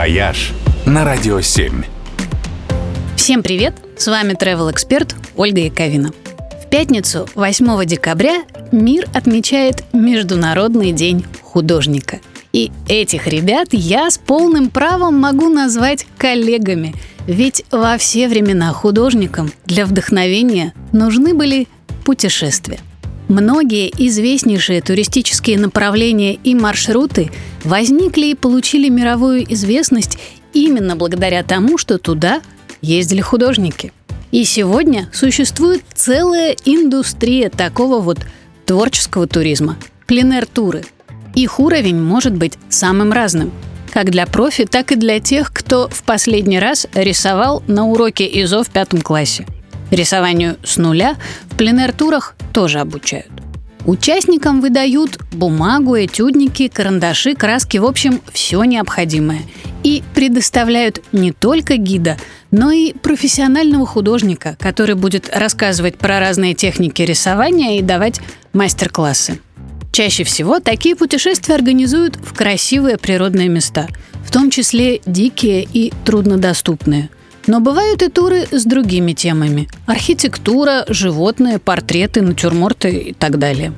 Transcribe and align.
«Вояж» 0.00 0.52
на 0.86 1.04
Радио 1.04 1.42
7. 1.42 1.82
Всем 3.16 3.42
привет! 3.42 3.74
С 3.98 4.06
вами 4.06 4.32
travel 4.32 4.72
эксперт 4.72 5.14
Ольга 5.36 5.60
Яковина. 5.60 6.12
В 6.64 6.70
пятницу, 6.70 7.28
8 7.34 7.84
декабря, 7.84 8.44
мир 8.72 9.06
отмечает 9.12 9.84
Международный 9.92 10.92
день 10.92 11.26
художника. 11.42 12.20
И 12.54 12.72
этих 12.88 13.26
ребят 13.26 13.68
я 13.72 14.10
с 14.10 14.16
полным 14.16 14.70
правом 14.70 15.18
могу 15.18 15.50
назвать 15.50 16.06
коллегами, 16.16 16.94
ведь 17.26 17.66
во 17.70 17.98
все 17.98 18.26
времена 18.26 18.72
художникам 18.72 19.52
для 19.66 19.84
вдохновения 19.84 20.72
нужны 20.92 21.34
были 21.34 21.68
путешествия. 22.06 22.78
Многие 23.28 23.92
известнейшие 23.96 24.80
туристические 24.80 25.58
направления 25.58 26.34
и 26.34 26.54
маршруты 26.54 27.30
возникли 27.64 28.26
и 28.26 28.34
получили 28.34 28.88
мировую 28.88 29.50
известность 29.52 30.18
именно 30.52 30.96
благодаря 30.96 31.42
тому, 31.42 31.78
что 31.78 31.98
туда 31.98 32.42
ездили 32.80 33.20
художники. 33.20 33.92
И 34.30 34.44
сегодня 34.44 35.08
существует 35.12 35.82
целая 35.94 36.56
индустрия 36.64 37.50
такого 37.50 38.00
вот 38.00 38.18
творческого 38.66 39.26
туризма– 39.26 39.76
пленэр-туры. 40.06 40.84
Их 41.34 41.58
уровень 41.60 42.00
может 42.00 42.34
быть 42.34 42.54
самым 42.68 43.12
разным– 43.12 43.52
как 43.90 44.10
для 44.10 44.26
профи, 44.26 44.64
так 44.64 44.92
и 44.92 44.96
для 44.96 45.20
тех, 45.20 45.52
кто 45.52 45.88
в 45.88 46.02
последний 46.04 46.58
раз 46.58 46.86
рисовал 46.94 47.62
на 47.66 47.86
уроке 47.86 48.24
ИЗО 48.42 48.62
в 48.62 48.70
пятом 48.70 49.00
классе. 49.00 49.46
Рисованию 49.90 50.56
с 50.62 50.76
нуля 50.76 51.16
в 51.50 51.56
пленэр-турах 51.56 52.36
тоже 52.52 52.78
обучают. 52.78 53.30
Участникам 53.86 54.60
выдают 54.60 55.18
бумагу, 55.32 55.96
этюдники, 55.98 56.68
карандаши, 56.68 57.34
краски, 57.34 57.78
в 57.78 57.86
общем, 57.86 58.20
все 58.32 58.62
необходимое. 58.64 59.40
И 59.82 60.02
предоставляют 60.14 61.02
не 61.12 61.32
только 61.32 61.76
гида, 61.76 62.18
но 62.50 62.70
и 62.70 62.92
профессионального 62.92 63.86
художника, 63.86 64.56
который 64.60 64.94
будет 64.94 65.34
рассказывать 65.34 65.96
про 65.96 66.20
разные 66.20 66.54
техники 66.54 67.00
рисования 67.00 67.78
и 67.78 67.82
давать 67.82 68.20
мастер-классы. 68.52 69.40
Чаще 69.92 70.24
всего 70.24 70.60
такие 70.60 70.94
путешествия 70.94 71.54
организуют 71.54 72.16
в 72.16 72.34
красивые 72.34 72.98
природные 72.98 73.48
места, 73.48 73.88
в 74.24 74.30
том 74.30 74.50
числе 74.50 75.00
дикие 75.06 75.64
и 75.64 75.92
труднодоступные– 76.04 77.08
но 77.46 77.60
бывают 77.60 78.02
и 78.02 78.08
туры 78.08 78.46
с 78.50 78.64
другими 78.64 79.12
темами. 79.12 79.68
Архитектура, 79.86 80.84
животные, 80.88 81.58
портреты, 81.58 82.22
натюрморты 82.22 82.90
и 82.90 83.12
так 83.12 83.38
далее. 83.38 83.72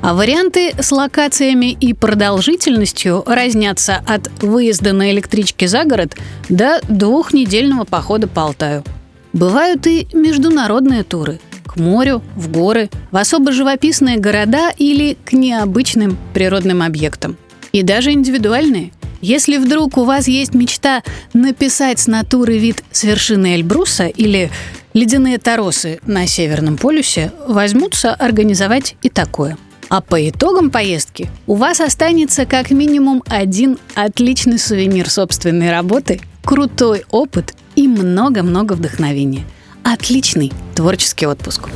А 0.00 0.14
варианты 0.14 0.74
с 0.78 0.92
локациями 0.92 1.72
и 1.72 1.92
продолжительностью 1.92 3.24
разнятся 3.26 4.00
от 4.06 4.30
выезда 4.42 4.92
на 4.92 5.10
электричке 5.10 5.66
за 5.66 5.84
город 5.84 6.14
до 6.48 6.80
двухнедельного 6.88 7.84
похода 7.84 8.28
по 8.28 8.42
Алтаю. 8.42 8.84
Бывают 9.32 9.86
и 9.86 10.06
международные 10.12 11.02
туры 11.02 11.40
к 11.66 11.76
морю, 11.76 12.22
в 12.34 12.50
горы, 12.50 12.88
в 13.10 13.16
особо 13.16 13.52
живописные 13.52 14.18
города 14.18 14.70
или 14.78 15.16
к 15.24 15.32
необычным 15.32 16.16
природным 16.32 16.82
объектам. 16.82 17.36
И 17.72 17.82
даже 17.82 18.12
индивидуальные. 18.12 18.92
Если 19.20 19.56
вдруг 19.56 19.96
у 19.98 20.04
вас 20.04 20.28
есть 20.28 20.54
мечта 20.54 21.02
написать 21.32 21.98
с 21.98 22.06
натуры 22.06 22.58
вид 22.58 22.84
с 22.92 23.04
вершины 23.04 23.56
Эльбруса 23.56 24.06
или 24.06 24.50
ледяные 24.94 25.38
торосы 25.38 26.00
на 26.06 26.26
Северном 26.26 26.76
полюсе, 26.76 27.32
возьмутся 27.46 28.14
организовать 28.14 28.96
и 29.02 29.08
такое. 29.08 29.58
А 29.88 30.00
по 30.00 30.28
итогам 30.28 30.70
поездки 30.70 31.30
у 31.46 31.54
вас 31.54 31.80
останется 31.80 32.44
как 32.44 32.70
минимум 32.70 33.22
один 33.26 33.78
отличный 33.94 34.58
сувенир 34.58 35.08
собственной 35.08 35.70
работы, 35.70 36.20
крутой 36.44 37.04
опыт 37.10 37.54
и 37.74 37.88
много-много 37.88 38.74
вдохновения. 38.74 39.44
Отличный 39.82 40.52
творческий 40.74 41.26
отпуск. 41.26 41.68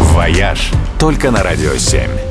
«Вояж» 0.00 0.70
только 0.98 1.30
на 1.30 1.42
«Радио 1.42 1.72
7». 1.74 2.27